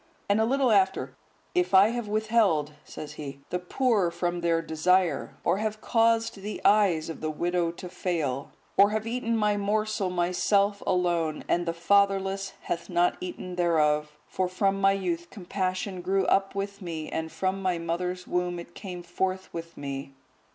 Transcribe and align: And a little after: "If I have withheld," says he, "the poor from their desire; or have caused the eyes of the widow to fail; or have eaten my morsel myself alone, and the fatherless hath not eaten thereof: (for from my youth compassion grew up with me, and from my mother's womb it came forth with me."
And 0.27 0.41
a 0.41 0.45
little 0.45 0.71
after: 0.71 1.15
"If 1.53 1.75
I 1.75 1.89
have 1.89 2.07
withheld," 2.07 2.71
says 2.83 3.13
he, 3.13 3.41
"the 3.51 3.59
poor 3.59 4.09
from 4.09 4.41
their 4.41 4.59
desire; 4.59 5.35
or 5.43 5.59
have 5.59 5.79
caused 5.79 6.37
the 6.37 6.59
eyes 6.65 7.07
of 7.07 7.21
the 7.21 7.29
widow 7.29 7.69
to 7.73 7.87
fail; 7.87 8.49
or 8.77 8.89
have 8.89 9.05
eaten 9.05 9.37
my 9.37 9.57
morsel 9.57 10.09
myself 10.09 10.81
alone, 10.87 11.43
and 11.47 11.67
the 11.67 11.71
fatherless 11.73 12.53
hath 12.61 12.89
not 12.89 13.15
eaten 13.21 13.57
thereof: 13.57 14.17
(for 14.27 14.47
from 14.47 14.81
my 14.81 14.93
youth 14.93 15.29
compassion 15.29 16.01
grew 16.01 16.25
up 16.25 16.55
with 16.55 16.81
me, 16.81 17.07
and 17.07 17.31
from 17.31 17.61
my 17.61 17.77
mother's 17.77 18.25
womb 18.25 18.57
it 18.57 18.73
came 18.73 19.03
forth 19.03 19.53
with 19.53 19.77
me." 19.77 20.13